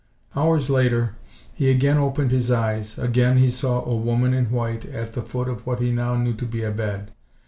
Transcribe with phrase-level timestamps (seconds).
[0.35, 1.13] Hours later
[1.53, 2.97] he again opened his eyes.
[2.97, 6.33] Again he saw a woman in white at the foot of what he now knew
[6.37, 7.11] to be a bed.